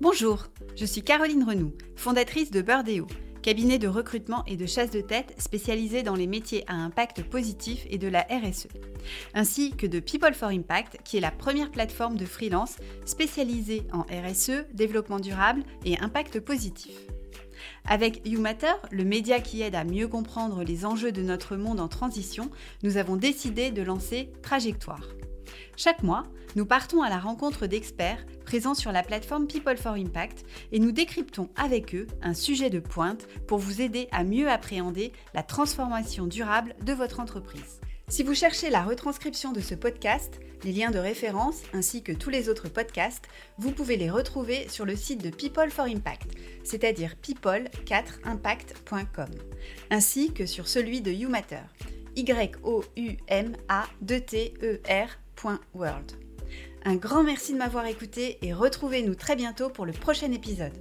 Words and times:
Bonjour, 0.00 0.46
je 0.76 0.86
suis 0.86 1.02
Caroline 1.02 1.44
Renoux, 1.44 1.74
fondatrice 1.94 2.50
de 2.50 2.62
Birdeo, 2.62 3.06
cabinet 3.42 3.78
de 3.78 3.86
recrutement 3.86 4.42
et 4.46 4.56
de 4.56 4.64
chasse 4.64 4.90
de 4.90 5.02
tête 5.02 5.34
spécialisé 5.36 6.02
dans 6.02 6.14
les 6.14 6.26
métiers 6.26 6.64
à 6.68 6.72
impact 6.72 7.22
positif 7.24 7.84
et 7.90 7.98
de 7.98 8.08
la 8.08 8.22
RSE, 8.22 8.68
ainsi 9.34 9.72
que 9.72 9.86
de 9.86 10.00
People 10.00 10.32
for 10.32 10.48
Impact, 10.48 11.00
qui 11.04 11.18
est 11.18 11.20
la 11.20 11.30
première 11.30 11.70
plateforme 11.70 12.16
de 12.16 12.24
freelance 12.24 12.76
spécialisée 13.04 13.82
en 13.92 14.04
RSE, 14.04 14.64
développement 14.72 15.20
durable 15.20 15.64
et 15.84 15.98
impact 15.98 16.40
positif. 16.40 16.96
Avec 17.84 18.26
YouMatter, 18.26 18.72
le 18.90 19.04
média 19.04 19.38
qui 19.38 19.60
aide 19.60 19.74
à 19.74 19.84
mieux 19.84 20.08
comprendre 20.08 20.64
les 20.64 20.86
enjeux 20.86 21.12
de 21.12 21.20
notre 21.20 21.56
monde 21.56 21.78
en 21.78 21.88
transition, 21.88 22.50
nous 22.82 22.96
avons 22.96 23.16
décidé 23.16 23.70
de 23.70 23.82
lancer 23.82 24.32
Trajectoire. 24.40 25.04
Chaque 25.76 26.02
mois, 26.02 26.26
nous 26.56 26.66
partons 26.66 27.02
à 27.02 27.08
la 27.08 27.18
rencontre 27.18 27.66
d'experts 27.66 28.24
présents 28.44 28.74
sur 28.74 28.92
la 28.92 29.02
plateforme 29.02 29.46
People 29.46 29.76
for 29.76 29.92
Impact 29.92 30.44
et 30.72 30.78
nous 30.78 30.92
décryptons 30.92 31.48
avec 31.56 31.94
eux 31.94 32.06
un 32.22 32.34
sujet 32.34 32.70
de 32.70 32.80
pointe 32.80 33.26
pour 33.46 33.58
vous 33.58 33.80
aider 33.80 34.08
à 34.10 34.24
mieux 34.24 34.50
appréhender 34.50 35.12
la 35.34 35.42
transformation 35.42 36.26
durable 36.26 36.74
de 36.84 36.92
votre 36.92 37.20
entreprise. 37.20 37.80
Si 38.08 38.24
vous 38.24 38.34
cherchez 38.34 38.70
la 38.70 38.82
retranscription 38.82 39.52
de 39.52 39.60
ce 39.60 39.76
podcast, 39.76 40.40
les 40.64 40.72
liens 40.72 40.90
de 40.90 40.98
référence 40.98 41.62
ainsi 41.72 42.02
que 42.02 42.10
tous 42.10 42.28
les 42.28 42.48
autres 42.48 42.68
podcasts, 42.68 43.28
vous 43.58 43.70
pouvez 43.70 43.96
les 43.96 44.10
retrouver 44.10 44.68
sur 44.68 44.84
le 44.84 44.96
site 44.96 45.22
de 45.22 45.30
People 45.30 45.70
for 45.70 45.84
Impact, 45.84 46.32
c'est-à-dire 46.64 47.14
people4impact.com, 47.22 49.30
ainsi 49.90 50.32
que 50.32 50.46
sur 50.46 50.66
celui 50.66 51.02
de 51.02 51.12
YouMatter, 51.12 51.62
Un 56.84 56.96
grand 56.96 57.22
merci 57.22 57.52
de 57.52 57.58
m'avoir 57.58 57.86
écouté 57.86 58.38
et 58.42 58.52
retrouvez-nous 58.52 59.14
très 59.14 59.36
bientôt 59.36 59.68
pour 59.68 59.86
le 59.86 59.92
prochain 59.92 60.32
épisode. 60.32 60.72